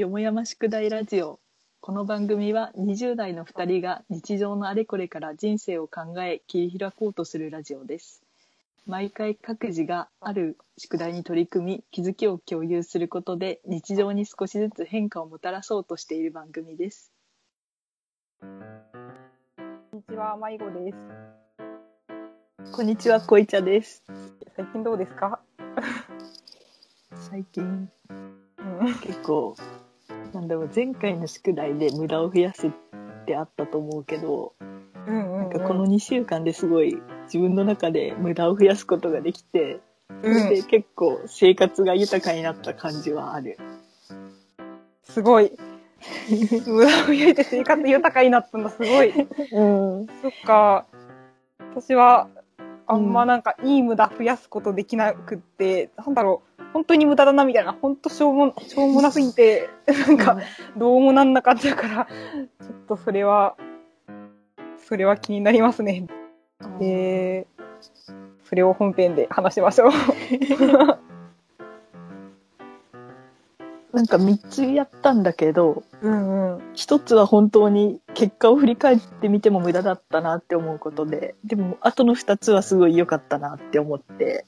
[0.00, 1.38] よもやま宿題ラジオ。
[1.82, 8.22] この番組は20代の2人が日常のあれこれから人生を考え切り開こうとするラジオです。
[8.86, 17.12] 毎回各自がある宿題に取り組み気づきを共有することで日常に少しずつ変化をもたらそうとしている番組です。
[18.40, 18.58] こん
[19.98, 22.72] にちは、まいごです。
[22.72, 24.02] こんにちは、こいちゃです。
[24.56, 25.40] 最近どうですか？
[27.28, 28.94] 最近うん。
[29.02, 29.54] 結構
[30.32, 32.70] なんだろう前回の宿題で無駄を増やすっ
[33.26, 34.54] てあったと思うけど、
[35.06, 39.80] うんうん、なんかこの2週間ですごい自分の中で無駄を増やすことができて、
[40.22, 43.56] うんで結構生活が豊かになった感じはある。
[45.04, 45.52] すごい。
[46.66, 49.10] 無駄を増えて生活豊かになったんだ、すごい。
[49.10, 50.06] うん。
[50.20, 50.86] そっか。
[51.72, 52.28] 私は、
[52.86, 59.68] あんまなんかいい無駄増やすことできなくって、なんだろう、本当に無駄だなみたいな、本当しょうも、しょうもなすぎて、
[60.06, 60.38] なんか、
[60.76, 63.56] どうもなんなかったから、ちょっとそれは、
[64.78, 66.06] それは気になりますね。
[66.80, 69.90] えー、それを本編で話しましょう。
[73.92, 76.72] なんか3つやったんだけど、うんうん。
[76.74, 84.46] 1つは本当に結果を振り返ってみても無駄だったなって思うことで、でもあとの2つはすごい良かったなって思って、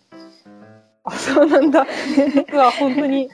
[1.04, 1.86] あ、そうなんだ。
[2.34, 3.28] 実は本当に。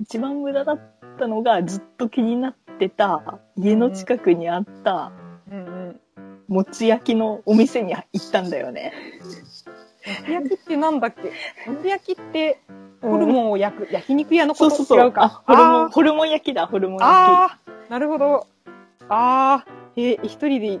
[0.00, 0.80] 一番無駄だっ
[1.18, 5.12] たのがずっと気になってた家の近くにあった
[5.50, 6.00] うんうん。
[6.48, 8.92] もつ焼きのお店に行ったんだよね。
[10.06, 11.70] もつ焼きってなんだっけ？
[11.70, 12.60] もつ焼きって、
[13.02, 15.06] ホルンモンを焼く、焼肉屋のことそうそうそう。
[15.06, 15.22] 違うか？
[15.24, 18.46] あホルモン、あホルモン焼きだ、ホルモンー焼あー、なるほど。
[19.10, 20.80] あー、えー、一人で行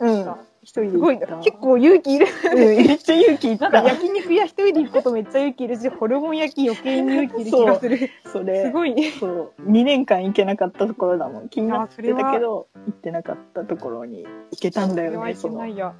[0.00, 0.02] き。
[0.02, 0.38] うんた。
[0.68, 1.42] 一人すごい行ったな。
[1.42, 2.26] 結構勇気いる。
[2.52, 3.82] うん、めっちゃ勇気いっなんた。
[3.82, 8.10] か焼肉屋一人で行くことめっちゃ勇気いるし、ホルモン焼き余計に勇気いる気がする。
[8.30, 8.66] それ。
[8.66, 9.12] すごいね。
[9.12, 9.52] そう。
[9.62, 11.48] 2年間行けなかったところだもん。
[11.48, 15.34] 気になってたけど、行ってなかったところに行けたんだよね。
[15.34, 15.94] そないや。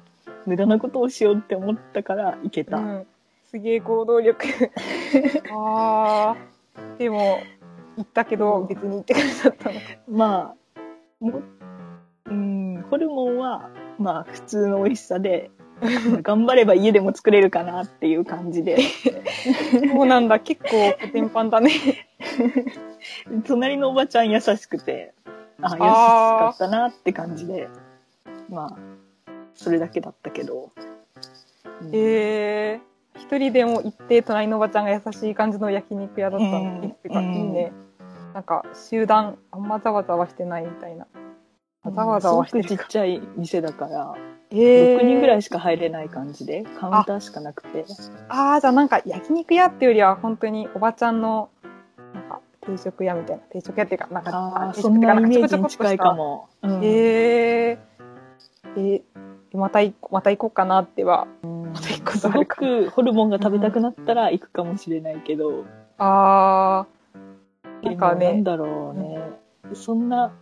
[0.45, 2.77] 無駄なことをしようって思ったから行けた。
[2.77, 3.07] うん。
[3.49, 4.45] すげえ行動力。
[5.51, 7.39] あー、でも、
[7.97, 9.75] 行ったけど、別に行ってくださったの。
[10.07, 11.41] まあ、も
[12.25, 15.51] うん、ホルモンは、まあ、普通の美味しさで、
[16.21, 18.77] 頑張れば家でも作れるかなっていう感じで、
[19.93, 21.71] そうなんだ、結構コテンパンだね。
[23.45, 25.13] 隣のおばちゃん優しくて、
[25.61, 27.67] あ、優しかったなって感じで、
[28.49, 30.71] まあ、それだけだったけど。
[31.81, 36.87] うんえー、一人でも行って、隣のおばちゃんが優しい感じの焼肉屋だったうんの。
[36.87, 37.71] ってか、うんいいね。
[38.33, 41.07] なんか、集団、あんまざわざわしてないみたいな。
[41.85, 44.15] ざわざわしてるすごくちっちゃい店だから、
[44.51, 47.85] えー、6人ぐらいしか入れない感じで、カウンターしかなくて。
[48.27, 51.49] ああ、じゃあなんか焼肉屋っていうよりは本当におばちゃんの、
[52.13, 53.43] なんか定食屋みたいな。
[53.43, 56.13] 定食屋っていうか、なんか、あそんなイメージに近いか。
[56.13, 56.49] も。
[56.63, 57.77] うんえー、
[58.75, 61.27] えー、また行こまた行こうかなっては。
[61.43, 65.65] うんまた行くすごくホルモンが食べたくなったら行くかもしれないけど、
[65.97, 69.19] あー、なんかね、なんだろうね、
[69.73, 70.33] そんな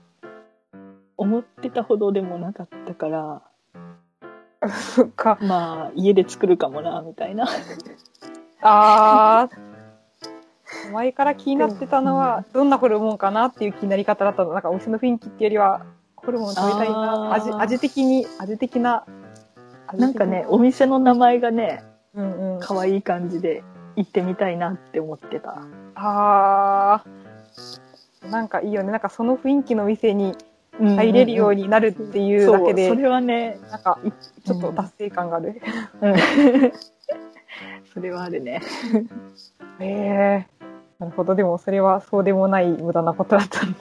[1.18, 3.42] 思ってたほどでもなかったから、
[5.16, 5.38] か。
[5.42, 7.48] まあ家で作るかもな、みたいな。
[8.62, 14.54] あー、前から気になってたのは、どんなホルモンかなっていう気になり方だったの。
[14.54, 15.86] なんかお店の雰囲気っていうよりは、
[16.16, 17.34] ホルモン食べたいな。
[17.34, 19.06] 味、味的に、味的な。
[19.94, 22.60] なんかね、お店の名前がね、うんうん。
[22.60, 23.64] 可愛い感じで
[23.96, 25.62] 行ってみたいなって思ってた。
[25.96, 28.92] あー、なんかいいよね。
[28.92, 30.36] なんかその雰囲気の店に
[30.80, 34.00] 入れるようになるっていうだけで、そうそれはね、なんか
[34.46, 35.62] ちょっと達成感がある。
[36.02, 36.16] うん
[37.94, 38.62] それはあるね。
[39.82, 40.48] へえ
[41.00, 41.34] なるほど。
[41.34, 43.80] でもそれはそうでもない無駄なことだったんだ。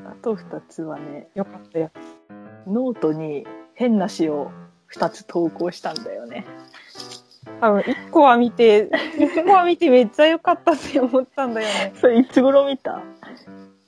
[0.08, 1.90] あと2つはね、よかったよ。
[2.66, 4.50] ノートに変な詩を
[4.94, 6.46] 2つ投稿したんだよね。
[7.60, 11.92] 多分一個は見て、一個は見てめっちゃ良かったって思ったんだよね。
[12.00, 13.02] それいつ頃見た？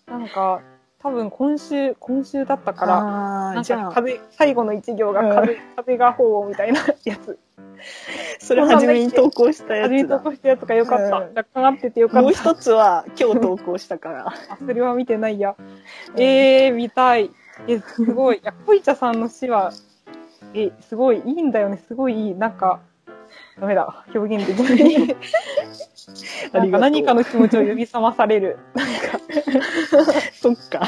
[0.07, 0.61] なんか、
[1.05, 7.39] 多分今週、今週だったから、なんじゃあ、か風、最後の一行が風、風が鳳凰みたいな やつ。
[8.39, 10.09] それ初めに投稿したや初めに。
[10.09, 11.05] 投稿したやつが良かった。
[11.05, 12.53] うん若干合ってて良かもうった。
[12.53, 14.29] 一つは今日投稿したから。
[14.49, 15.55] あ、それは見てないや。
[16.17, 17.31] えー、見たい。
[17.69, 18.39] え、すごい。
[18.39, 19.73] いや、こいちゃさんの詩は、
[20.55, 21.83] え、すごいいいんだよね。
[21.87, 22.35] すごいいい。
[22.35, 22.81] なんか、
[23.61, 24.05] ダメだ。
[24.15, 25.17] 表現できない。
[26.53, 28.59] なんか何かの気持ちを呼び覚まされる。
[30.45, 30.83] そっか。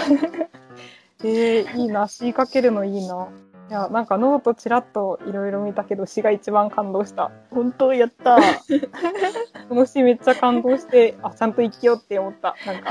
[1.25, 2.08] えー、いいな。
[2.08, 3.29] 詩かけるのいいな。
[3.70, 7.31] いや、なんかノートちらっといろいろ見たけど、詩が一番感動した。
[7.50, 8.37] 本当やった。
[9.70, 12.55] この詩めっちゃ感動して、あ、ちゃんと生きようって思った。
[12.67, 12.91] なんか、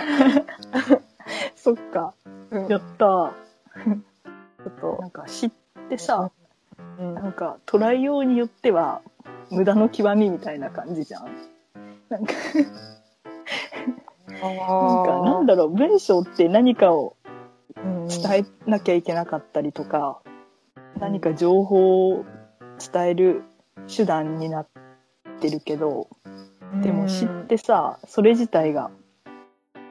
[1.56, 2.16] そっか。
[2.50, 3.06] うん、ちやった。
[3.08, 5.52] ょっとな、んか知っ
[5.90, 6.32] てさ、
[6.98, 9.02] うんなんか捉えようによっては
[9.52, 11.28] 無駄の極みみたいな感じじゃん。
[12.10, 12.34] なんか、
[14.42, 17.16] なんかなんだろう、文章って何かを
[17.78, 18.08] うん。
[18.08, 20.22] 伝えなきゃいけなかったりとか、
[21.00, 22.26] 何か情報を
[22.94, 23.44] 伝える
[23.94, 24.68] 手段になっ
[25.42, 26.08] てるけど、
[26.82, 28.92] でも詩ってさ、それ自体が、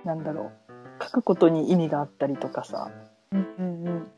[0.04, 2.90] なんだろう、書くことに意味があったりとかさ、
[3.32, 4.08] うん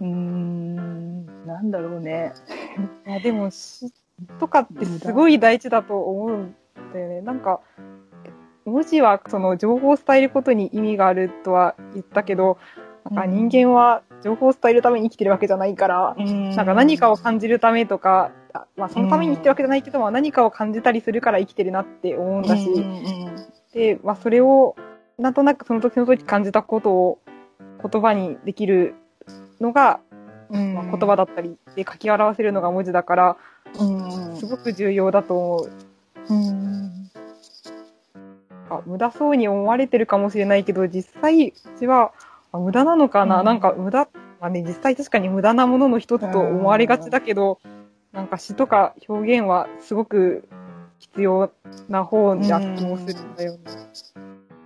[0.00, 2.32] うんなんだろうね。
[3.06, 3.92] いやでも詩
[4.38, 6.54] とかってすごい大事だと思うん
[6.92, 7.20] だよね。
[7.22, 7.60] なんか
[8.66, 12.58] 文字はその情報を伝えることに意味があるとは言ったけど、
[13.04, 16.24] なんか人間は情報を伝えるために生きてるわけじゃないから、な
[16.56, 22.68] なんか何かを感じるためとか、あまあそのために生きてるわけじゃないけど、まあ何かを感じたりするから生きてるなって思うんだし、
[23.72, 24.74] で、まあそれを
[25.18, 27.18] なんとなくその時その時感じたことを
[27.88, 28.94] 言葉にできる
[29.60, 30.00] のが、
[30.50, 33.36] まあ、言葉だったりで書き表せるのが文字だから、
[33.78, 34.36] うん。
[34.36, 35.70] すごく重要だと思う。
[36.28, 36.95] うん
[38.70, 42.12] あ無駄そうに思われてるかもしれないけど、実際、うちは、
[42.52, 44.08] あ無駄なのかな、うんなんか無駄、
[44.40, 47.60] まあね、実際確かに無駄なものの一つと思われがちだけど、
[48.12, 50.48] なんか詩とか表現はすごく
[50.98, 51.52] 必要
[51.88, 53.58] な方な気もするんだよね。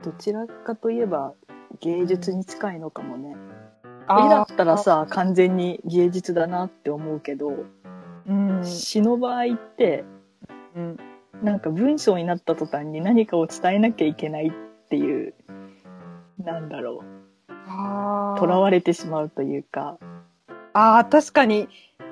[0.02, 1.34] どちらかといえば
[1.80, 3.36] 芸術に近いのかもね。
[4.08, 7.64] 絵だったら、さ完全に芸術だなって思うけど、
[8.26, 8.64] うん。
[8.64, 10.04] 詩の場合って
[10.76, 10.96] うん。
[11.42, 14.52] なんか文章になった途端に何かを伝えなきゃいけないっ
[14.88, 15.34] ていう
[16.44, 17.52] なんだろう。
[17.68, 19.98] あ囚われてしまうというか。
[20.72, 21.68] ああ、確かに、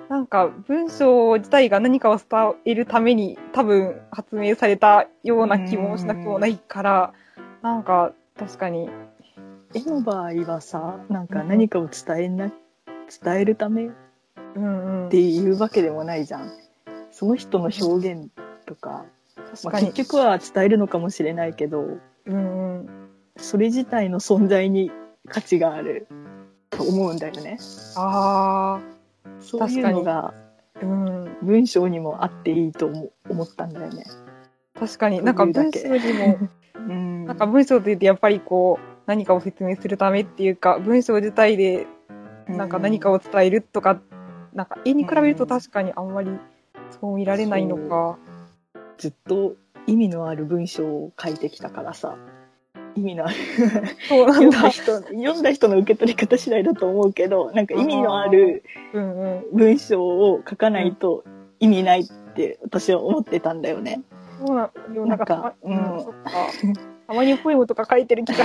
[0.08, 2.26] なんか文章自体が何かを伝
[2.64, 7.12] えるために多分発明されたような気もしなくもないから、
[7.62, 8.88] なんか確かに、
[9.74, 12.50] 絵の場合はさなんか何かを伝えな
[13.22, 13.90] 伝えるためっ
[14.54, 15.10] うんうん。
[15.10, 16.52] ていうわけでもないじゃん。
[17.10, 18.28] その人の表現
[18.66, 19.04] とか、
[19.64, 19.80] まあ。
[19.80, 22.88] 結局は伝えるのかもしれないけどうんうん。
[23.36, 24.90] それ自体の存在に
[25.28, 26.06] 価値がある
[26.70, 27.58] と思うんだよね。
[27.96, 28.80] あ
[29.40, 30.34] そういうのがあ、
[30.82, 31.36] うん。
[31.42, 34.04] 文章にもあっていいと思思ったんだよね。
[34.78, 36.38] 確かに、なんか文章にも、
[36.74, 41.86] うん、なんか文章って言ってやっぱりこう、何かを説明するためっていうか、文章自体で
[42.46, 44.00] なんか何かを、を伝えるとか、
[44.54, 46.30] なんか絵に比べると確かにあんまり
[47.00, 48.18] そう見られないのか。
[48.98, 49.54] ずっと
[49.86, 52.16] 意味のある文章を書いてきたからさ
[52.94, 53.36] 意味のある
[54.08, 54.58] そうなんだ。
[54.58, 58.64] 読んだ人読んだ人の受け取り方次第だと思うけどなんか意味のある。
[59.52, 61.24] 文章を書かないと
[61.60, 64.02] 意味ないって私は思ってたんだよね。
[64.44, 64.70] そうな
[65.04, 65.78] んなんかうん。
[67.06, 68.44] たまにポエムとか書いてる気が。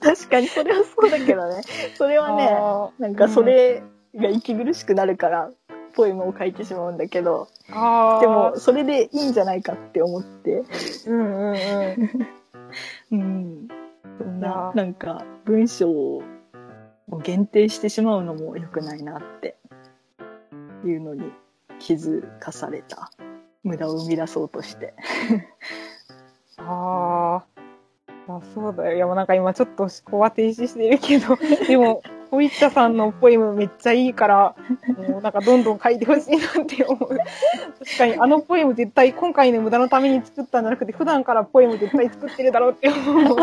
[0.00, 1.62] 確かにそれはそうだけどね
[1.96, 2.50] それはね
[2.98, 3.82] なんかそ、れ
[4.14, 5.50] が息苦しくなるから
[5.92, 10.62] ポエムを書いてしまうんだけどでも、それでいいんじゃないかって思って。
[11.06, 11.56] うんうん
[13.10, 13.18] うん。
[13.20, 13.68] うん。
[14.18, 16.22] そんななんか文章を
[17.22, 19.56] 限定してしまうのも良くないなって。
[20.84, 21.32] いうのに
[21.78, 23.10] 気づかされた。
[23.62, 24.94] 無駄を生み出そうとして。
[26.58, 27.44] ああ。
[28.28, 28.96] いや、そうだよ。
[28.96, 34.56] いや、もうなんか今ちょっと思考は停止してるけど、でも、ホイッタさんのポエムめっちゃいいから、
[35.06, 37.08] もうなんかどんどん書いてほしいなって思う。
[37.10, 43.36] 確かにあのポエム絶対今回の無駄のために作ったんじゃなくて、普段からポエム絶対作ってるだろうって思う。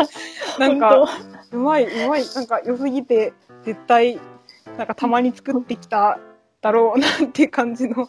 [0.58, 1.08] なんか、
[1.52, 3.32] うまい、うまい、なんか良すぎて、
[3.62, 4.18] 絶対、
[4.76, 6.18] なんかたまに作ってきた
[6.60, 8.08] だろうなって感じの。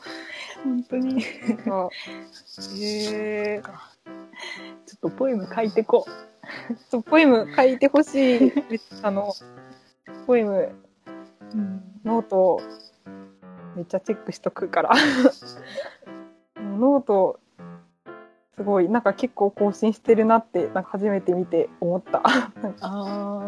[0.63, 1.23] 本当に
[1.67, 1.89] あ
[2.75, 3.61] へえ。
[4.87, 6.07] ちょっとポエム書いてこ
[6.89, 8.51] そう、ポエム書いてほしい。
[9.03, 9.31] あの、
[10.25, 10.53] ポエム、
[11.53, 12.59] う、うん note、
[13.75, 14.91] めっちゃチェックしとくから。
[16.57, 17.39] note、
[18.55, 22.21] すごい、なんか結構更新してるなって、なんか初めて見て思った。
[22.23, 22.51] あ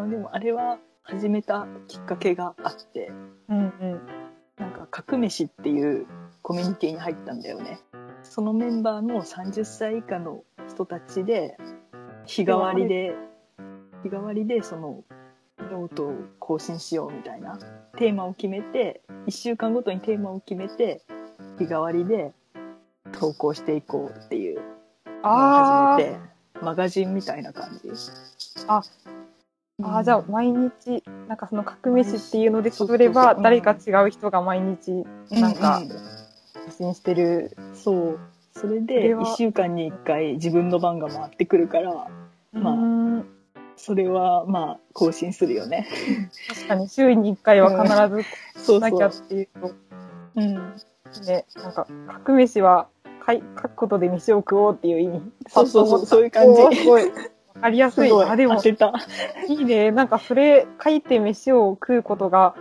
[0.06, 3.12] ーでもあれは始めたきっかけがあって
[3.50, 4.02] うんうん。
[4.58, 6.06] なんか革飯っていう
[6.42, 7.80] コミュニティに入ったんだよね
[8.22, 11.58] そのメンバーの30歳以下の人たちで
[12.26, 13.16] 日替わりで
[14.04, 15.04] 日替わりでその
[15.74, 17.58] ノートを更新しようみたいな
[17.98, 20.20] テーマを決めて1週間ごとにテー。
[20.20, 21.02] マを決めて
[21.58, 22.32] 日替わりで
[23.12, 24.62] 投稿していこうっていう
[25.24, 26.20] のを始めて
[26.62, 27.90] マガジンみたいな感じ
[28.68, 35.82] あー、じゃあ毎日なんかその革命誌っていうので作れば、誰か違う人が毎日、なんか、
[36.66, 37.58] 発信してる。
[37.74, 38.20] そう。
[38.56, 42.08] それで、1週間に1回自分の番が回ってくるから、
[42.54, 43.24] まあ、
[43.76, 45.88] それはまあ、更新するよね。
[46.48, 48.24] 確かに週に1回は必
[48.56, 49.12] ずそうなきゃっ。
[49.14, 49.72] ていうと、
[50.36, 50.76] うん。
[51.26, 51.88] ね、なんか、
[52.26, 52.88] 革命誌は、
[53.26, 53.40] 書
[53.70, 55.22] くことで飯を食おうっていう意味。
[55.48, 57.04] そうそうそうそういう感じすごい。
[57.56, 58.12] わかりやすい。
[58.12, 58.62] あ、でも。
[59.48, 59.92] いいね。
[59.92, 62.56] なんかそれ書いて飯を食うことが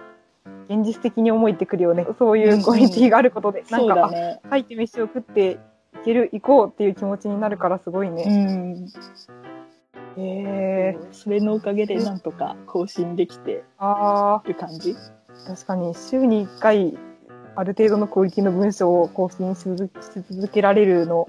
[0.68, 2.06] 現実的に思えてくるよね。
[2.18, 3.64] そういうコミュニティがあることで。
[3.66, 4.40] そうなんか、だね。
[4.44, 5.58] あ書いて飯を食ってい
[6.04, 8.24] ける、行こうっていう気持ちになるからすごいうね。
[8.24, 8.86] ん。
[10.16, 10.98] へえ。
[11.12, 14.96] それのおかげでなんとか更新できてある感じ？
[15.46, 16.98] あ、確かに週に1回
[17.54, 21.28] ある程度のクオリティの文章を更新し続けられるの、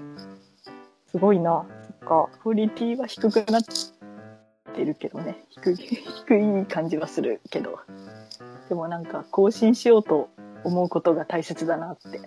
[1.10, 1.66] すごいな。
[1.86, 2.28] そっか。
[2.42, 3.62] クオリティは低くなっ
[4.74, 5.44] てるけどね。
[5.50, 7.78] 低い、低い感じはするけど。
[8.68, 10.30] でもなんか更新しようと
[10.64, 12.20] 思うことが大切だなって。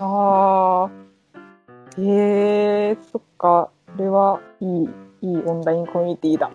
[0.00, 0.90] ああ。
[1.96, 3.70] へえ、そっか。
[3.96, 4.88] それはいい、
[5.24, 6.50] いいオンラインコミュニティだ。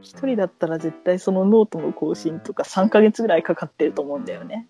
[0.00, 4.66] 一人だったら絶対そのノートの更新とか3ヶ月ぐらいかかってると思うんだよね。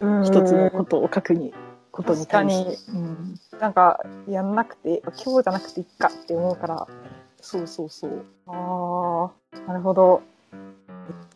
[0.00, 1.54] うん一つのことを書くに、
[1.92, 2.76] ことに対して。
[2.92, 3.34] 確うん。
[3.60, 6.88] なんか、やんなくて、今日じゃなくていいかって思うから。
[7.40, 8.24] そうそうそう。
[8.46, 10.22] ああ、なるほど。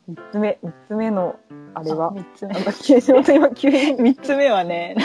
[0.06, 1.37] 三つ目、三つ目の、
[1.75, 2.64] あれは？3つ目なん。
[2.64, 3.76] だっけ、仕事今急に。
[4.14, 4.96] 3つ目はね、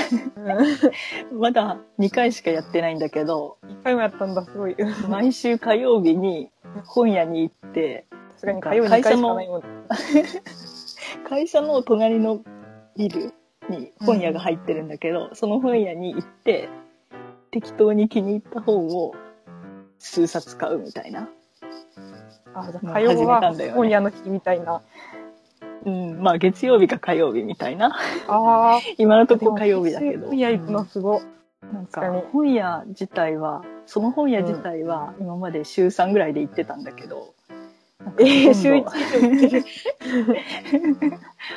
[1.32, 4.76] うん まだ2回しかやってないんだけど、一回もやったんだ、すごい。
[4.76, 6.52] 確毎週火曜日に
[6.86, 8.06] 本屋に行って、
[8.42, 9.64] かに火曜2回しかないもん。
[11.28, 12.42] 会社の 隣の
[12.98, 13.34] ビル
[13.70, 16.70] に本屋が入ってるんだけど、その本屋に行って、
[17.52, 19.14] 適当に気に入った本を
[20.00, 21.30] 数冊買うみたいな。
[22.54, 24.82] あ、じゃもうあ火曜はたんだよね本屋の日みたいな。
[25.86, 27.98] うん、まあ月曜日か火曜日みたいな。
[28.28, 30.28] ああ、 今のとこ火曜日だけど。
[30.28, 31.22] 本屋行くのすご。
[31.74, 37.34] なんか本屋自体は、その本屋自体は今まで週3ぐらいで行ってたんだけど、
[38.20, 38.78] えー、今週度
[39.48, 39.66] 一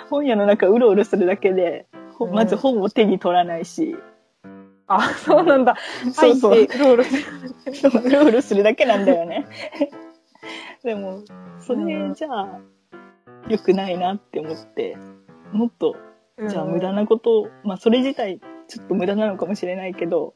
[0.11, 1.87] 本屋の中うろうろするだけで、
[2.17, 3.97] ほうんまず本を手に取らないし、
[4.87, 5.77] あ、そうなんだ。
[6.13, 7.23] そうそう入ってうろうろする。
[8.05, 9.47] うろうろするだけなんだよね。
[10.85, 11.25] でも、
[11.59, 12.61] それじゃあ、
[13.49, 14.99] 良くないなって思って、
[15.51, 15.97] もっと、
[16.47, 18.39] じゃあ無駄なことを、まあそれ自体
[18.69, 20.35] ちょっと無駄なのかもしれないけど、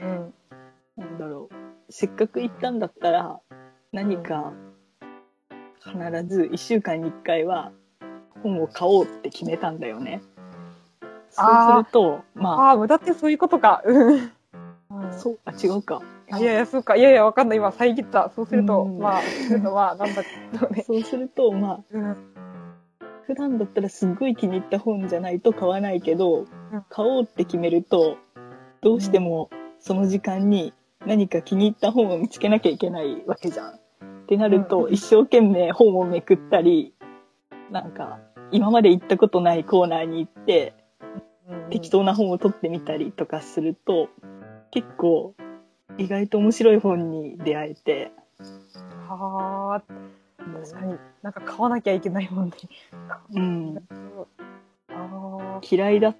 [0.00, 0.34] うん。
[0.96, 3.38] なんだろう、せっかく行ったんだったら、
[3.92, 4.54] 何か、
[5.84, 7.72] 必ず1週間に1回は
[8.42, 10.22] 本を買おうって決めたんだよね。
[11.28, 13.82] そうすると、まああ、無駄ってそういうことか。
[13.84, 14.32] うん。
[15.12, 16.00] そう、あ、違うか。
[16.32, 16.96] あいやいや、そうか。
[16.96, 17.58] いやいや、わかんない。
[17.58, 18.32] 今、遮った。
[18.34, 20.82] そうすると、うんまあ、するとまあ、なんだろうね。
[20.86, 22.16] そうすると、まあ、うん。
[23.26, 26.48] 普段だったらすっごい気に入った本じゃないと買わないけど、うん
[26.88, 28.16] 買おうって決めると、
[28.80, 30.72] どうしてもその時間に
[31.06, 33.74] 何か気に入った本を見つけなきゃいけないわけじゃん。
[33.74, 33.78] っ
[34.26, 36.94] てなると、うん一生懸命本をめくったり、
[37.70, 38.20] なんか、
[38.50, 40.74] 今まで行ったことないコーナーに行って、
[41.70, 44.08] 適当な本を取ってみたりとかすると、
[44.70, 45.34] 結構、
[45.98, 48.12] 意外と面白い本に出会えて、
[49.08, 49.82] はあ、
[50.38, 50.98] 確かに。
[51.22, 52.52] なんか買わなきゃいけないもんね。
[53.34, 53.82] うん、
[54.90, 56.16] あ嫌いだっ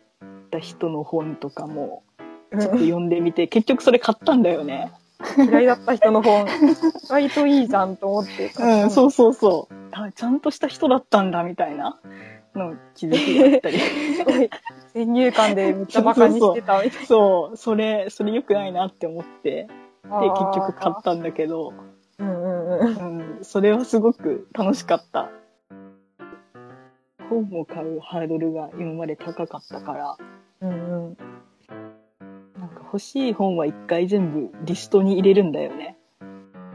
[0.51, 2.03] た人の本とかも、
[2.53, 4.93] あ、ちょっと読んでみて、結局それ買ったんだよね。
[5.37, 6.47] 嫌いだった人の本、
[7.05, 9.75] 意外といいじゃんと思ってうん、そうそうそう。
[9.93, 11.99] あ、ちゃんとした人だったんだ、みたいな
[12.55, 13.79] の気づきがあったり。
[13.79, 14.51] す ごい
[14.95, 19.69] 先入観でめっちゃバカにしてたみたいそう、それ、それ良くないなって思って、
[20.09, 20.21] な。
[20.21, 21.73] で、結局買ったんだけど、
[22.19, 23.37] うんうんうん。
[23.37, 25.31] うん、それはすごく楽しかった。
[27.31, 30.17] 本を買うハードルが今まで高かったから、
[30.61, 30.73] うんう
[31.11, 31.17] ん。
[32.59, 35.97] なんか欲しい本は一回全部リストに入れるんだよね。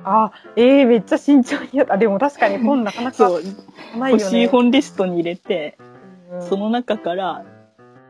[0.03, 1.97] あ、ええめっちゃ慎重にやった。
[1.97, 4.11] でも確かに本なかなかないよね。
[4.11, 5.87] 欲しい本リストに入れて、うん
[6.41, 7.45] その中から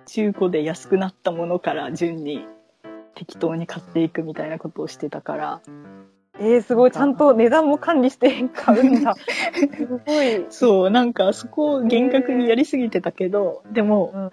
[0.07, 2.47] 中古で安くなったものから順に
[3.13, 5.61] 適当に買っていくみたいなことをしてたから、
[6.39, 6.91] えー、すごい。
[6.91, 9.15] ちゃんと値段も管理して買うんだ。
[9.55, 10.45] すごい。
[10.49, 14.29] そう、なんかそこを厳格にやりすぎてたけど、でも、うん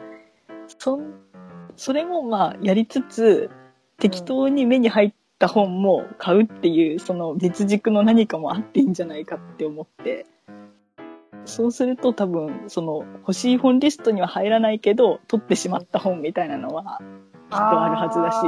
[0.78, 1.14] そん、
[1.76, 3.50] それもまあやりつつ、
[3.98, 10.26] 適当に目に入った本も買うっていう、その別軸の何かもあっていいんじゃないかって思って、
[11.44, 17.00] そうすると多分、その欲しい本リストには入らないけど、取ってしまった本みたいなのは
[17.50, 18.38] きっとあるはずだし、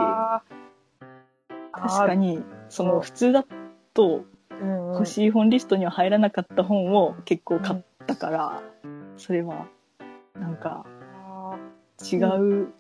[1.73, 3.45] 確かに、その普通だ
[3.93, 4.25] と
[4.95, 8.63] 欲しい本リストには入らなかった本を結構買ったから、
[9.17, 9.67] それは
[10.35, 11.57] なんかあ
[12.13, 12.73] 違う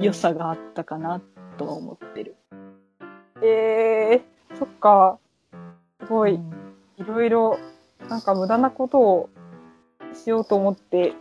[0.00, 1.20] 良さがあったかな
[1.56, 2.36] とは思ってる。
[3.42, 5.18] えー、そっか。
[6.00, 6.74] すごい、うん。
[6.98, 7.58] いろいろ、
[8.08, 9.30] なんか無駄なことを
[10.16, 11.14] しようと思って、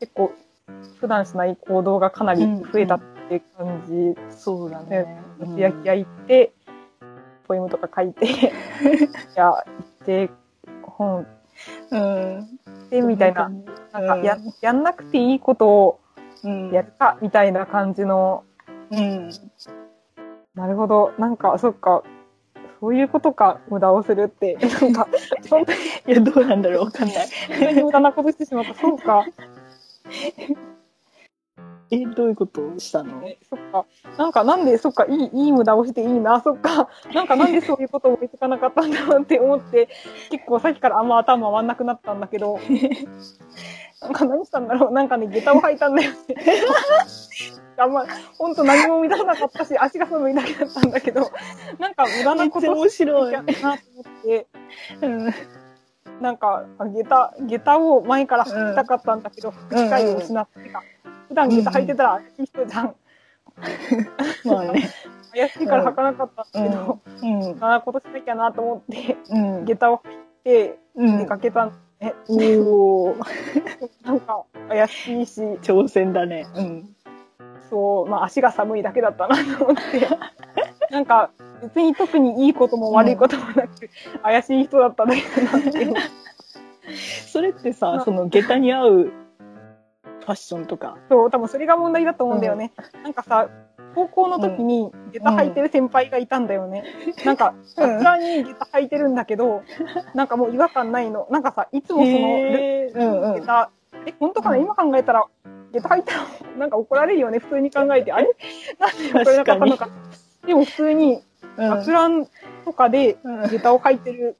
[0.00, 0.32] 結構、
[1.00, 4.34] 普段しない行動がかなり増えたって感じ。
[4.34, 5.06] そうだね。
[5.38, 6.52] 四谷焼き屋行って、
[7.46, 8.30] ポエムとか書いて、 い
[9.34, 10.30] や、行って、
[10.82, 11.26] 本
[11.90, 12.58] うん。
[12.90, 16.00] で、みたいな、うんなんかや、やんなくていいことを
[16.44, 16.70] うん。
[16.70, 18.44] やるか、みたいな感じの、
[18.90, 19.30] うん。
[20.54, 21.12] なるほど。
[21.18, 22.02] なんか、そっか、
[22.82, 24.54] そういうことか、無駄をするって。
[24.56, 25.06] なんか、
[25.48, 27.28] 本当にいや、どうなんだろうわかんない。
[27.48, 28.74] 本当に無駄なことしてしまった。
[28.74, 29.24] そうか。
[31.92, 33.22] え、どういうことをしたの？
[33.24, 33.84] えそっか。
[34.18, 36.88] なんか、なんで、そっか、いい、いい無駄をしていいな、そっか。
[37.14, 39.88] なんか、なんでそういうことを思いつかなかったんだろうって思って、
[40.30, 42.58] 結構さっきからあんま頭回んなくなったんだけど、
[44.02, 44.92] なんか何したんだろう？
[44.92, 46.16] なんかね、下駄を履いたんだよね。
[47.76, 48.04] あんま、
[48.38, 51.30] ほんと何も満たさなかったし、足が寒いだけだったんだけど、
[51.78, 54.46] なんか無駄なこと面白いしなきゃなと思って、
[55.00, 55.34] うん。
[56.20, 60.82] なんか、あ下駄、下駄を前から履きたかったんだけど、履く機会を失ってか、
[61.28, 62.94] 普段下駄履いてたら怪しい人じゃん。
[64.44, 64.90] まあね。
[65.32, 67.42] 怪しいから履かなかったんだけど、うん。
[67.42, 69.64] そんなことしなきゃなと思って、うん。
[69.64, 72.14] 下駄を履いてうん出かけたんね。
[72.28, 73.16] おお。
[74.04, 76.46] なんか怪しいし、挑戦だね。
[76.54, 76.96] うん。
[77.70, 80.08] そう、まあ足が寒いだけだったなと思って、
[80.90, 81.30] なんか
[81.62, 83.68] 別に特にいいことも悪いこともなく、
[84.22, 85.94] 怪しい人だっただけだなって。
[87.26, 90.96] それってさ、その下駄に合うファッションとか？
[91.08, 92.72] そう、多分それが問題だと思うんだよね。
[93.02, 93.48] なんかさ、
[93.94, 96.84] 高校の時に下駄履いてる先輩がいたんだよね。
[97.24, 97.64] なんか、うん。
[97.66, 99.62] さすがに下駄履いてるんだけど、
[100.14, 101.26] なんかもう違和感ないの。
[101.30, 102.98] なんかさ、いつもその、へー。
[102.98, 103.40] うんうん。
[103.40, 103.70] 下駄、
[104.06, 104.62] え、本当かな、うん。
[104.62, 105.24] 今考えたら、
[105.72, 106.26] 下駄履いたら、
[106.58, 108.12] なんか怒られるよね、普通に考えて。
[108.12, 108.30] あれ？
[108.78, 109.88] なんで怒られなかったのか。
[110.46, 111.22] でも普通に、うん
[111.56, 112.26] 学ラン
[112.64, 114.36] とかでうん下駄を履いてる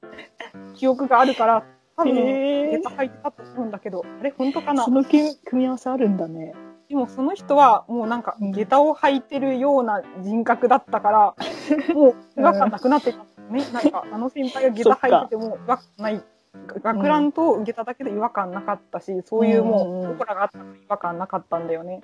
[0.75, 4.83] 記憶があるから、多分、下駄履いてたと思うんだけど、あれ本当かな？
[4.85, 6.55] その組み合わせあるんだね。
[6.89, 11.35] でもその人はもうなんかうん下駄を履いてるような人格だったから、
[11.95, 13.73] もう違和感なくなってたんですね。
[13.75, 16.23] なんかあの先輩が下駄履いてても違和感ない。
[16.55, 22.03] 学ランと下駄だけで違和感なかったし、そういうもうんうんう、オコラがあったから違和感なかったんだよね。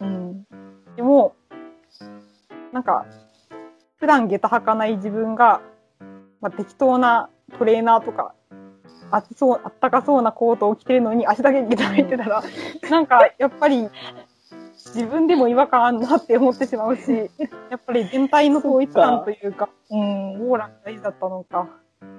[0.00, 0.46] うん。
[0.96, 1.34] でも、
[2.72, 3.06] なんか、
[3.98, 5.60] 普段下駄履かない自分が、
[6.40, 8.34] まあ、適当なトレーナーとか、
[9.10, 12.42] 暑そう、あったかそうなコートを着てるのに足だけ下駄履いてたら、
[12.90, 13.88] なんか、やっぱり、
[14.94, 17.30] 自分でも違和感あんなって思ってしまうし、
[17.70, 20.50] やっぱり全体の統一感というか、うん。
[20.50, 21.68] オーラが大事だったのか。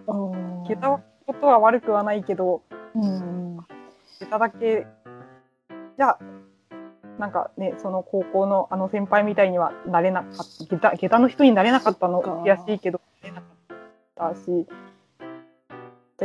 [0.08, 1.02] うん下駄
[1.34, 2.62] ことは悪くはないけど、
[2.96, 3.58] うん。
[4.20, 4.88] 下駄だけ、
[5.98, 6.20] じゃあ、
[7.20, 13.48] なんかね、その高校のあの先輩みたいにはなれなかった、下駄、下駄の人になれなかったの悔しいけど、なれなか
[14.30, 14.68] ったし、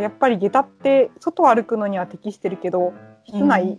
[0.01, 2.93] やっぱり下駄って外を歩くのには適してるけど、
[3.27, 3.79] 室内、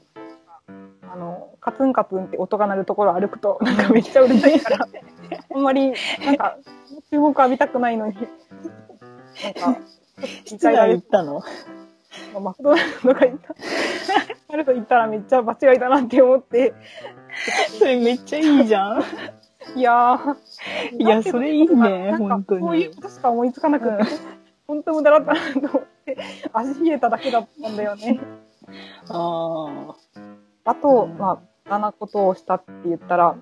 [1.11, 4.87] あの、カツンカツンって音が鳴るところを歩くと、なんかめっちゃうるさいから、
[5.55, 5.93] あんまり、
[6.25, 6.57] なんか、
[7.09, 8.15] 注目浴びたくないのに、
[9.43, 9.79] なんか、
[10.45, 11.41] 室内行ったの？
[12.39, 13.55] マクドナルドが行った？
[14.49, 16.73] マクド行ったらめっちゃ場違いだなって思って、
[17.77, 19.03] それめっちゃいいじゃん。
[19.75, 20.35] いやー。
[20.97, 23.99] いやそれいいね本当にそういうことしか思いつかなくて、うん
[24.67, 26.17] 本当無駄だったなと思って、
[26.51, 28.19] 足冷えただけだったんだよね。
[29.07, 29.95] あ
[30.65, 33.37] あと、うんまあ、無駄なことをしたって言ったら、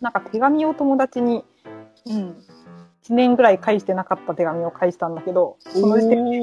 [0.00, 2.10] なんか手紙を友達にあ。
[2.10, 2.42] うん。
[3.08, 6.40] 1年ぐらい返してなかった手紙を返したんだけど、その時点で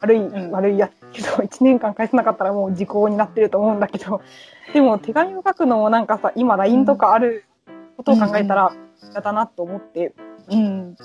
[0.00, 0.50] 悪い、うん。
[0.52, 4.20] 悪いやつけど、 1年間返せなかったらもう時効になってると思うんだけど、
[4.72, 7.44] でも手紙を書くのもなんかさ、今 LINE とかある
[7.96, 8.72] ことを考えたら、
[9.10, 10.14] 嫌だなと思って、
[10.50, 10.96] うん。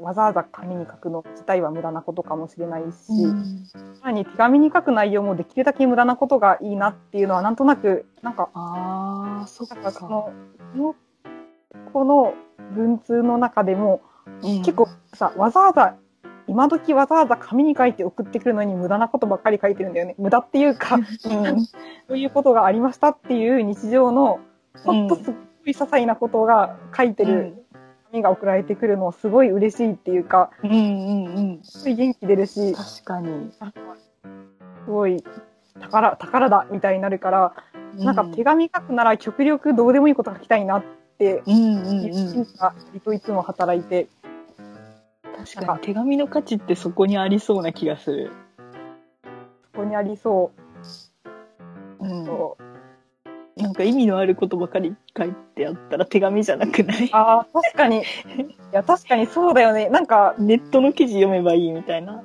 [0.00, 3.64] わざわざ紙に書くの自体は無駄なことかもしれないし、うん。
[3.66, 9.90] さらに手紙に書く内容もできるだけ無駄なことがいいなっていうのはなんとなく、なんか、ああ、そっか。
[9.90, 10.94] この、
[11.92, 12.34] この
[12.74, 14.00] 文通の中でも、
[14.42, 15.94] うん結構さ、わざわざ、
[16.46, 20.14] 今時わざわざ紙に書いて送ってくるのに無駄なことばっかり書いてるんだよね。
[20.18, 21.04] 無駄っていうか、うん。
[21.64, 24.40] そういうことがありましたっていう日常の、
[24.84, 27.64] ほんとすっごい些細なことが書いてる
[28.10, 31.60] 紙が送られてくるのすごい嬉しいっていうか、うんうんうん。
[31.62, 33.50] すごい元気出るし、確かに。
[33.52, 35.22] すごい
[35.80, 37.54] 宝、宝だみたいになるから、
[37.96, 42.46] なんか手紙書くなら極力どうでもいいこと書きたいなってうんうんいううん。
[42.58, 44.06] 割といつも働いて、
[45.54, 48.32] 確かに手紙の価値ってそこにありそうな気がする。
[49.74, 50.50] 当にありそ
[52.00, 52.06] うう。
[52.22, 52.26] ん。
[52.26, 57.08] そうなんか意味のあることばかり書いてあったら手紙じゃなくない？
[57.12, 58.02] ああ、確かに。
[58.02, 58.04] い
[58.70, 59.88] や、確かにそうだよね。
[59.88, 62.22] なんか、ネットの記事読めばいいみたいな。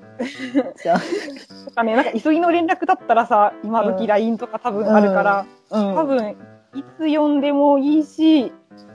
[0.75, 0.95] じゃ
[1.65, 5.95] と かね、なんか急ぎの連絡だったらさ、今うん時 LINE とか多分あるから、あ、うん。
[5.95, 6.35] 多分、
[6.75, 8.51] いつ読んでもいいし、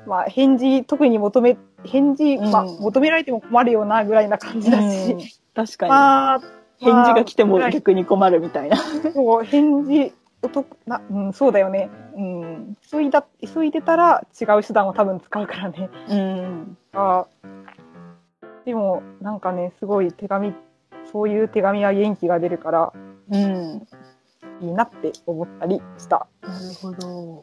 [0.07, 5.13] まあ、返事、特に求め、返事、うんまあ、求められても困るよな、ぐらいな感じだし。
[5.13, 5.21] うん
[5.59, 5.91] 確かに。
[5.91, 6.41] まあ、
[6.79, 8.77] 返事が来てもまあ逆に困るみたいな。
[8.77, 10.13] そう、返事、
[10.87, 11.91] な、うん、そうだよね。
[12.17, 12.77] うん。
[12.89, 15.91] 急いだ、急いでたら違う手段を多分使うからね。
[16.09, 16.79] うん。
[16.93, 17.27] あ
[18.65, 20.55] でも、なんかね、すごい手紙、
[21.11, 22.93] そういう手紙は元気が出るから、
[23.31, 23.87] うん。
[24.61, 26.29] いいなって思ったりした。
[26.43, 27.43] なるほど。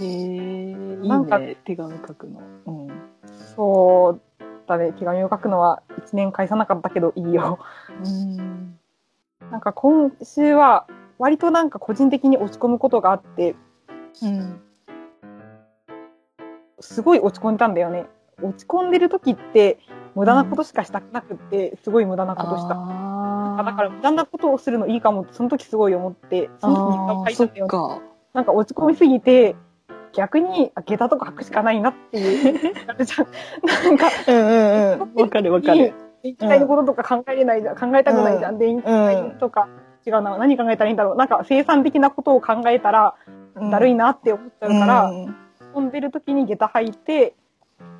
[0.00, 0.70] へえ、
[1.02, 2.40] いいなんかね、手紙書くの。
[2.66, 2.88] うん。
[3.54, 4.20] そう
[4.66, 7.58] だね、手紙を書くのは1年返さなかったけどいいよ。
[8.04, 8.78] うん。
[9.50, 10.86] なんか今週は、
[11.18, 13.54] 割となんか個人的に落ち込むことがあって、
[14.22, 14.60] うん。
[16.80, 18.06] すごい落ち込んだんだよね。
[18.42, 19.78] 落ち込んでる時って、
[20.14, 22.74] 無駄なことしかしたくなくって、すごい無駄なことした。
[22.76, 28.02] あだから無駄なことをするのいいかもって、その時すごい思って、その時に書いたんだよね。
[28.32, 29.54] なんか落ち込みすぎて、
[30.14, 32.74] 逆に、あ下駄とか履くしかないなっていう。
[32.86, 35.22] なんか、うんうんうん。
[35.22, 35.92] わかるわかる。
[36.22, 37.76] 電気代のこととか考えれないじゃん。
[37.76, 38.58] 考えたくないじゃん。
[38.58, 39.68] 電気代とか。
[40.06, 40.36] 違うな。
[40.38, 41.16] 何考えたらいいんだろう。
[41.16, 43.14] なんか生産的なことを考えたら、
[43.70, 45.36] だるいなって思っちゃうから、うん
[45.74, 47.34] 飛んでる時に下駄履いて、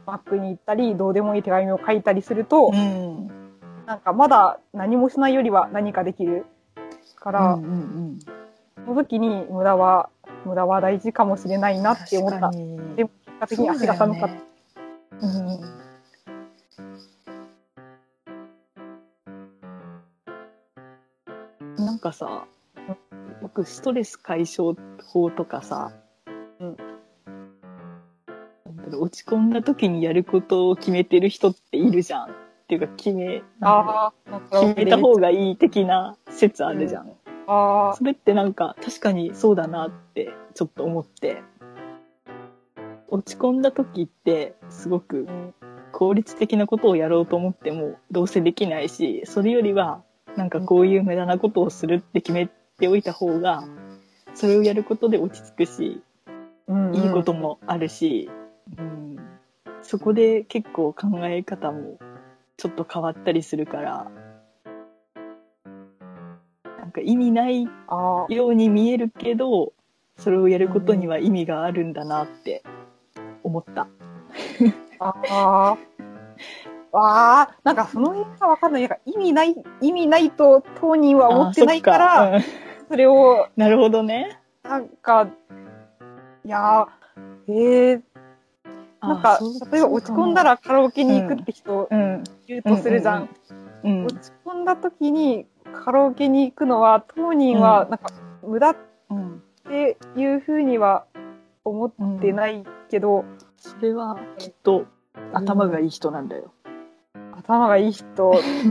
[0.07, 3.27] バッグに行ったり、どうでもいい手紙を書いたりすると、うん。
[3.85, 6.46] なんかまだ何もしないよりは何かできる
[7.16, 7.59] から、
[8.85, 10.09] その時に無駄は、
[10.45, 12.51] 無駄は大事かもしれないなって思った。
[12.51, 14.35] でも結果的に足が寒かった。
[15.21, 15.31] そう
[21.81, 21.85] ん。
[21.85, 22.47] なんかさ、
[23.43, 24.77] 僕ストレス解消
[25.07, 25.93] 法とかさ、
[26.61, 26.77] うん
[28.97, 32.31] 落ち込んだ時にやることを決めてる人っているじゃん。
[32.65, 34.13] っていうか決め、あ
[34.51, 37.09] 決めた方がいい的な説あるじゃん。
[37.09, 41.43] ああ、それってなんか確かにそうだなってちょっと思って。
[43.09, 45.55] 落ち込んだ時ってすごくうん。
[45.95, 50.03] 効率的なことをやろうと思ってもどうせできないしそれよりは
[50.37, 53.63] なんかこういう無駄なことをするって決めておいた方が
[54.35, 56.03] それをやることで落ち着くし
[56.67, 56.97] うんうん。
[56.97, 58.29] いいこともあるし、
[58.77, 59.17] うん、
[59.83, 61.99] そこで結構考え方も
[62.57, 64.11] ちょっと変わったりするから
[66.95, 69.73] か意味ないあように見えるけど
[70.17, 72.63] それをやることには意味があるんだなって
[73.43, 73.89] 思った。
[75.01, 75.77] あ、
[76.93, 78.83] ああ、なんかその辺がわかんない。
[78.83, 82.47] なんか意味ない、意味ないと当人は思ってないから、そっか。
[82.89, 84.39] それを、うんなるほどね。
[84.63, 85.29] なんか、
[86.45, 88.03] いやー、ええ
[89.01, 89.39] なんか
[89.71, 92.25] 例えば落ち込んだらカラオケに行くって人うん。
[92.47, 93.29] いるとするじゃん。
[93.83, 94.07] うん。
[94.07, 95.47] 落ち込んだ時に
[95.85, 98.11] カラオケに行くのは、当人はなんか
[98.43, 98.77] 無駄っ
[99.11, 101.07] うんていうふうには
[101.65, 103.25] 思ってないけど、
[103.57, 104.87] それはきっと
[105.33, 106.53] 頭がいい人なんだよ。
[107.33, 108.05] 頭がいい人、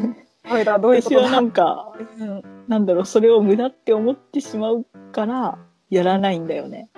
[0.47, 2.43] それだ、どういうことだ私はなんかうん。
[2.67, 5.57] なんだろうそれを無駄って思ってしまうから
[5.89, 6.89] やらないんだよね。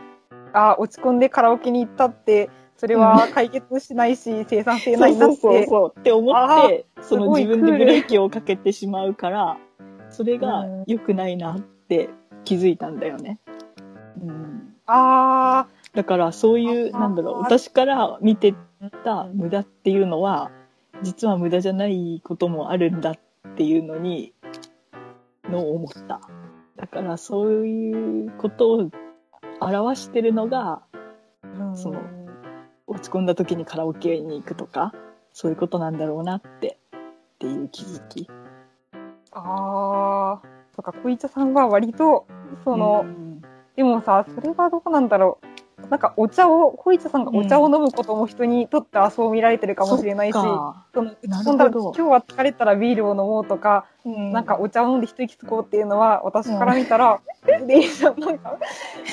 [0.53, 5.35] あ落ち込んでカラオケに行ったって、それは解決しないし、 生産性ないなって。
[5.37, 9.57] そうそうそうって思ってその自分でブレーキをかけてしまうから
[10.15, 12.09] それがうん良くないなって
[12.45, 13.39] 気づいたんだよね。
[14.21, 20.51] うんあだからそういう、なんだろう、私から見てあ、た無駄っていうのは、
[21.01, 23.13] 実は無駄じゃないこともあるんだっ
[23.55, 24.33] ていうのに、
[25.49, 26.21] のを思った。
[26.75, 28.91] だからそういうことを
[29.59, 30.83] 表してるのが、
[31.43, 32.01] うんその
[32.87, 34.93] 落ち込んだ時にカラオケに行くとか、
[35.33, 36.77] そういうことなんだろうなって、
[37.35, 38.29] っていう気づき。
[39.35, 42.25] ああ、とか、小市さんは割と、
[42.63, 43.41] その、うん。
[43.75, 45.89] でもさ、それはどうなんだろう。
[45.89, 50.87] なんかお茶を、小市さんがお茶を飲むことも人にとってはそう見られてるかもしれないし、そっか。
[50.93, 54.31] その今日は疲れたらビールを飲もうとか、うん。
[54.31, 58.19] なんかお茶を飲んで一息つこうっていうのは、私から見たら、水でいいじゃん。
[58.21, 58.57] なんか、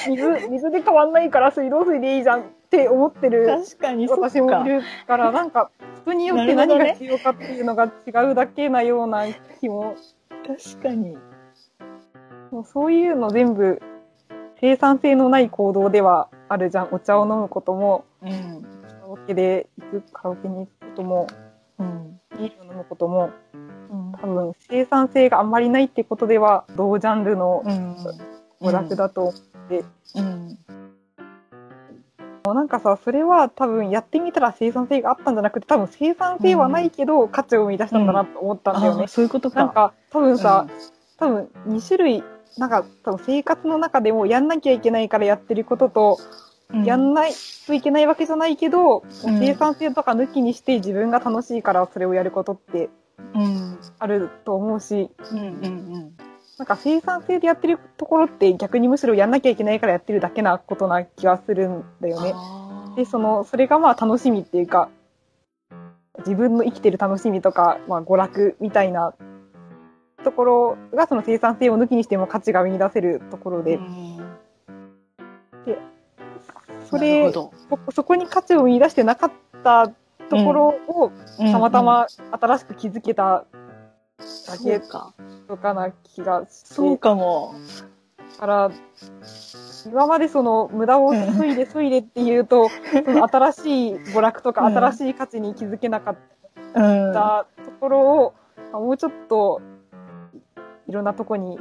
[0.07, 4.65] 水、水で変わんないから水道水でいいじゃんって思ってる確かに私もいか。
[4.65, 5.71] るから、なんか、
[6.03, 9.27] 人によって何が必要かっていうのが違うだけなような
[9.61, 9.95] 気も、
[10.47, 11.19] 確かに。
[12.51, 13.79] もうそういうの全部、
[14.59, 16.89] 生産性のない行動ではあるじゃん。
[16.93, 18.63] お茶を飲むことも、うん。
[18.63, 21.27] カラオケで行く、カラオケに行くことも、
[21.79, 22.21] うん。
[22.39, 27.97] ビールを飲むことも、うん多分生産性があんまりないってことでは同ジャンルのうん。
[28.61, 29.35] 娯楽だと思っ
[29.69, 30.59] て、うん。
[32.45, 39.07] なんかさそれは多分やってみたら生産性があったんじゃなくて多分生産性はないけど価値を生み出したんだなと思ったんだよね。
[39.07, 39.57] そういうことか。
[39.57, 40.67] なんか多分さ、
[41.19, 42.25] 多分2種類
[42.59, 46.19] なんか多分生活の中でもやんなきゃいけないからやってることと、
[46.71, 47.33] うん、やんない
[47.67, 52.91] といけないわけじゃないけど、うん生産性とか抜きにして自分が楽しいからそれをやることって
[53.35, 53.79] うん。
[53.99, 55.49] あると思うしうんうんう
[55.99, 56.13] ん。
[56.63, 62.35] なんか生産性でやってるところって逆にむしろやんなきゃいけないからやってるだけなことな気がするんだよね。
[62.95, 64.89] でそのそれがまあ楽しみっていうか
[66.19, 69.13] 自分の生きてる楽しみとか、まあ、娯楽みたいな
[70.23, 74.19] ところがその生産性を抜きにしても価値が見出せるところで、うん。
[76.85, 77.51] それそ
[77.93, 79.33] そこに価値を見出してなかっ
[79.65, 79.89] た
[80.31, 83.47] ところをたまたま新しく気づけた
[84.47, 85.15] だけそうか。
[85.49, 87.55] とかな気がしてそうかも。
[88.39, 88.71] から
[89.87, 92.69] 今までその無駄を削いで削いでっていうと、
[93.05, 96.17] その新しい娯楽とかうん新しい価値に気づけなかっ
[96.75, 97.13] うん。
[97.13, 98.35] たところを、
[98.73, 99.61] あもうちょっと
[100.87, 101.59] いろんなとこに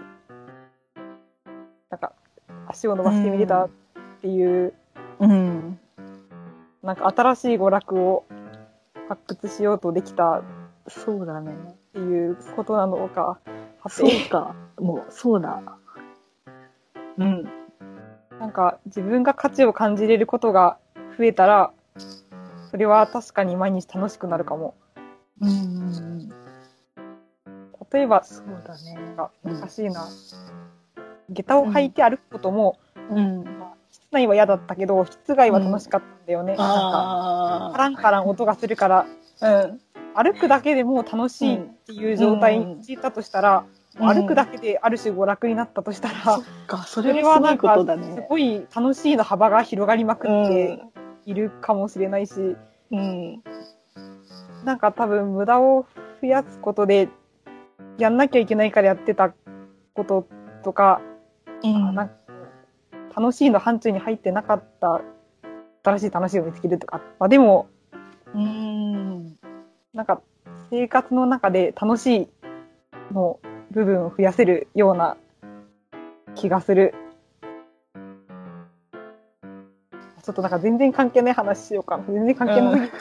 [1.89, 2.13] なんか
[2.67, 3.69] 足を伸ばしてみれたっ
[4.21, 4.73] ていう、
[5.19, 5.79] うん。
[6.81, 8.23] なんか新しい娯楽を
[9.09, 10.43] 発掘しようとできたっ
[10.87, 11.53] そうだね。
[11.93, 13.39] ていうことなのか。
[13.79, 14.55] はそうてか。
[14.79, 15.61] もう、そうだ。
[17.17, 17.43] うん。
[18.39, 20.77] なんか自分が価値を感じれることが
[21.17, 21.71] 増えたら、
[22.71, 24.75] それは確かに毎日楽しくなるかも。
[25.41, 25.57] うんうんう
[26.23, 26.29] ん。
[27.91, 28.95] 例えば、そうだね。
[28.95, 30.07] なんか難しいな。
[31.29, 32.77] 下駄を履いて歩くことも、
[33.09, 33.43] うん。
[33.91, 36.55] 室内は嫌だったけど、室外は楽しかったんだよね。
[36.55, 39.05] なんか、あカランカラン音がするから、
[39.41, 39.63] あ。
[39.63, 39.81] うん。
[40.13, 41.59] 歩くだけでも楽しい
[41.91, 48.23] っていう状態に陥ったとしたら、うん歩くだけである種娯楽になったとしたら、そっか、そそれれはないんかす。
[48.29, 50.79] ごい楽しいの幅が広がりまくって
[51.25, 52.55] いるかもしれないし、
[52.91, 53.43] うん。
[54.63, 55.85] なんか多分無駄を
[56.21, 57.09] 増やすことで、
[57.97, 59.33] やんなきゃいけないからやってた
[59.93, 60.25] こと
[60.63, 61.01] とか、
[61.61, 61.93] うん。
[61.93, 62.15] なんか
[63.13, 65.01] 楽しいの範疇に入ってなかった
[65.83, 67.01] 新しい楽しいを見つけるとか。
[67.19, 67.67] まあでも、
[68.33, 69.35] うん。
[69.93, 70.21] なんか
[70.71, 72.27] 生活の中で楽しい
[73.13, 75.17] の部分を増やせるような
[76.33, 76.93] 気がする。
[80.23, 82.05] ちょっとなんか全然関係ない話しようかな。
[82.07, 82.91] 全然関係ない。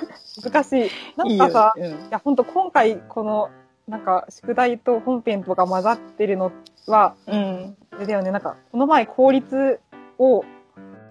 [0.42, 0.90] 難しい。
[1.16, 3.50] なんかさ、いいいよや本当今回この
[3.86, 6.50] なんか宿題と本編とか混ざってるの
[6.88, 7.76] は、うん。
[7.92, 9.78] あれだよね、なんかこの前効率
[10.18, 10.44] を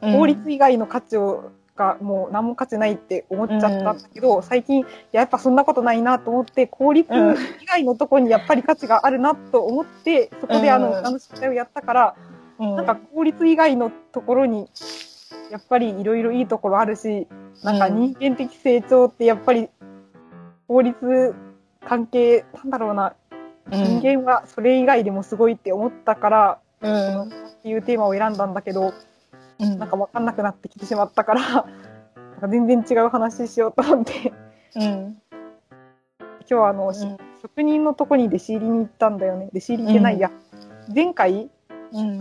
[0.01, 0.11] うん。
[0.11, 7.33] 法律以外の価値をがもう何も価値ないって思っちゃったんだけど、最近いややっぱそんなことないなと思って効率うん。
[7.61, 10.95] 以外のとこにやっぱり価値があるなと思ってそこであの、うん。
[11.07, 12.15] あの宿題をやったから、
[12.59, 14.69] うん、なんか効率以外のところに
[15.49, 17.27] やっぱりいろいろいいところあるし
[17.63, 19.69] なんか人間的成長ってやっぱり
[20.67, 21.33] 法律
[21.87, 23.15] 関係なんだろうな、
[23.71, 27.21] うん、人間はそれ以外でもすごいって思ったから、うん。
[27.23, 28.93] っていうテーマを選んだんだけど、
[29.59, 29.79] うん。
[29.79, 34.33] なんか分かんなくなってきてしまったから、なんか全然違う話しようと思って、
[34.75, 34.81] うん。
[34.81, 39.47] 今日はあの、しうん職人のとこに弟子入りに行ったんだよね。
[39.51, 40.29] 弟子入りってないや。
[40.93, 41.49] 前回、
[41.93, 42.17] うん。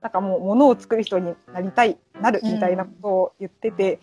[0.00, 4.00] なんかもう物を作る人になりたい、なるみたいなことを言ってて、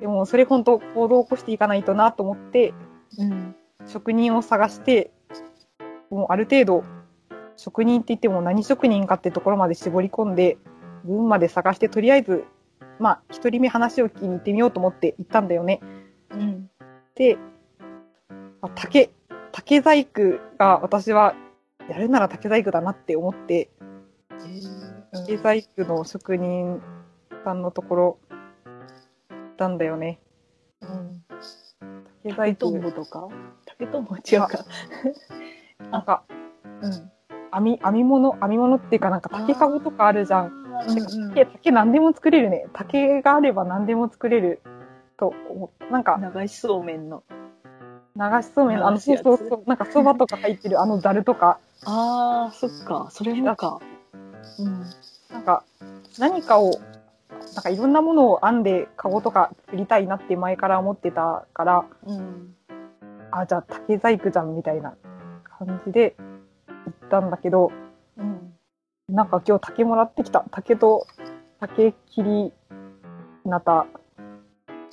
[0.00, 2.72] でもそれ本当行動を起こしていかないとなと思って、
[3.18, 3.56] うん。
[3.86, 5.10] 職人を探して、
[6.10, 6.84] もうある程度、
[7.56, 10.58] 職人って言っても何職人かってところまで絞り込んで、
[11.04, 12.44] 群馬で探して、とりあえず、
[12.98, 15.80] まあ、一人目話を聞きに行ってみようと思って行ったんだよね。
[16.30, 16.70] うん。
[17.14, 17.38] で、
[18.60, 19.10] まあ竹、
[19.52, 21.34] 竹細工が私は、
[21.88, 23.70] やるなら竹細工だなって思って、
[25.12, 26.80] 竹細工の職人
[27.44, 28.18] さんのところ、
[29.30, 30.20] 行ったんだよね。
[30.82, 31.24] うん。
[32.22, 33.00] 竹竹とん細工。
[33.00, 33.28] ぼとか？
[33.66, 34.48] 竹とんぼ違うか。
[35.90, 36.22] なんか、
[36.82, 37.10] うん。
[37.52, 40.59] 編み、編み物、編み物っていうかなんか竹かごとかあるじゃん。
[40.86, 42.66] うん竹、竹何でも作れるね。
[42.72, 44.60] 竹があれば何でも作れる
[45.16, 45.92] と思う。
[45.92, 47.22] なんか、流しそうめんの。
[48.16, 53.08] 流しそうめんの、あの、そうそうそう、なんかそばとか入ってるあのざるとか、ああ、そっか。
[53.10, 53.80] それもか。
[54.58, 54.84] うん。
[55.30, 55.64] なんか、
[56.18, 56.72] 何かを、
[57.54, 62.54] なんかいろんなものを編んでカゴとか作りたいなって前から思ってたから、うん。
[63.30, 64.94] あ、じゃあ竹細工じゃんみたいな
[65.44, 66.24] 感じで行
[67.06, 67.89] ったんだけど、うん。
[69.10, 70.44] なんか今日竹もらってきた。
[70.50, 71.06] 竹と
[71.58, 72.52] 竹切り
[73.44, 73.86] なた。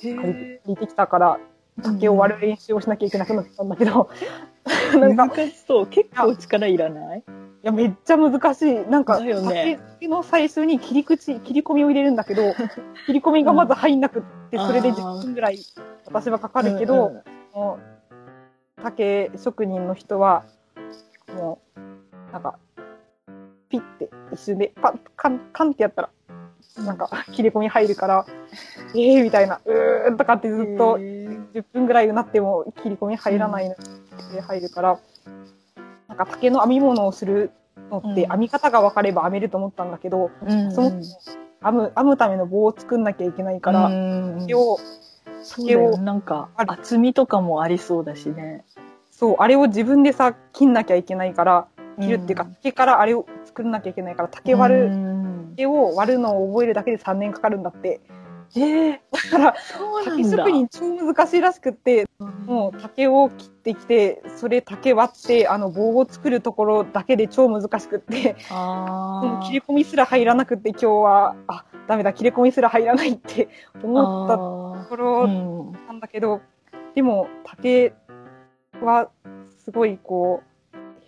[0.00, 1.40] へ借りてきたから、
[1.82, 4.10] 竹を割る練習をしなきゃいけなくなったんだけど、
[4.98, 5.86] なんか、難しそう。
[5.86, 7.18] 結構力いらない？
[7.18, 7.22] い
[7.62, 8.86] や、めっちゃ難しい。
[8.88, 9.80] なんか、ね。
[9.98, 12.42] 竹の最初に切り口、切り込みを入れるんだけど、
[13.06, 15.58] 切り込みがまず入んなくって、うんそれであー10分ぐらい
[16.06, 17.60] 私はかかるけど、うん。
[17.60, 20.44] もう竹職人の人は、
[21.34, 22.58] もう、なんか、
[23.68, 26.10] ピッて一瞬でパッ、カン、カンってやったら、
[26.84, 28.26] なんか、切り込み入るから、
[28.94, 31.52] ええー、みたいな、うーんとかってずっとへー。
[31.52, 33.74] 10分ぐらいになっても切り込み入らないの
[34.32, 34.98] で入るから、
[36.08, 37.50] なんか竹の編み物をする
[37.90, 38.30] のってうん。
[38.30, 41.02] 編み方が分かれば編めると思ったんだけど、うんそもそも
[41.62, 44.78] 編む、編むための棒を作んなきゃいけないから、うん竹を、
[45.56, 48.64] 竹をなんか厚みとかもありそうだしね。
[49.10, 51.66] そう、あれを自分でさ、切んなきゃいけないから、
[51.98, 52.54] 切るっていうか、うん。
[52.54, 55.48] 竹からあれを作んなきゃいけないから、竹割る、うん。
[55.56, 58.00] 竹を割るのを覚えるだけで3年かかるんだって。
[58.56, 59.54] ええだから、
[60.04, 62.06] 竹職人超難しいらしくって、
[62.46, 73.48] もう竹を切ってきて、それ竹割って、あの棒を作るところだけで超難しくって、あ切り込みすら入らなくって今日は、あ、ダメだ、切り込みすら入らないって
[73.82, 75.72] 思ったとたころうん。
[75.86, 76.40] なんだけど、
[76.94, 77.92] でも竹
[78.80, 79.10] は
[79.58, 80.47] すごいこう、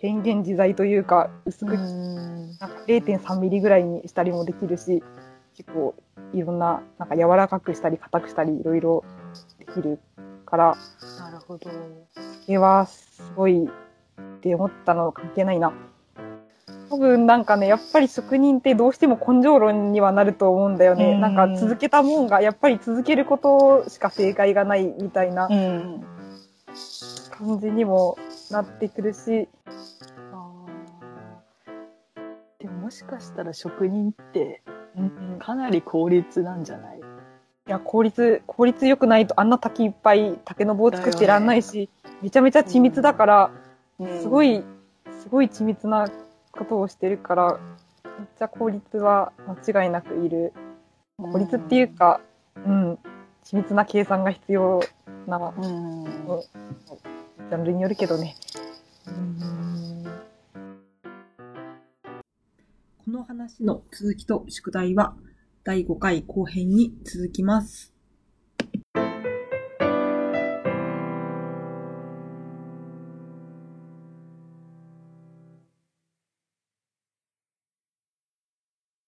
[0.01, 5.03] 変幻自在というか、薄く、うんなんか0.3ミリぐらいにしたりもできるし、
[5.55, 5.93] 結構
[6.33, 9.03] いろんな、なんか柔らかくしたり硬くしたりいろいろ
[9.59, 9.99] できる
[10.45, 10.77] から、
[11.19, 11.69] なるほど。
[12.41, 13.69] 竹はすごいっ
[14.41, 15.71] て思ったの関係ないな。
[16.89, 21.13] 多分なんかね、やっぱり職人ってどうしても根性論にはなると思うんだよね。
[21.13, 26.03] うんなんか続けたもんが、やっぱり続けることしか正解がないみたいなうん。
[27.41, 28.17] 感じにも
[28.51, 29.49] なってくるし、
[32.59, 34.61] でももしかしたら職人って
[35.39, 36.99] かなり効率なんじゃない？
[36.99, 37.01] い
[37.67, 41.89] や、効率、効率良くないとあんな滝いっぱい竹の棒作ってらんないし、
[42.21, 43.51] めちゃめちゃ緻密だから、
[44.21, 44.63] すごい、
[45.21, 46.07] すごい緻密な
[46.51, 47.59] ことをしてるから、
[48.19, 50.53] めっちゃ効率は間違いなくいる。
[51.17, 52.21] 効率っていうか、
[52.55, 52.93] うん、
[53.43, 54.81] 緻密な計算が必要
[55.27, 56.41] なうん、うん
[57.51, 58.37] ジャンルによるけどね。
[63.03, 65.17] この話の続きと宿題は
[65.65, 67.90] 第5回後編に続きます。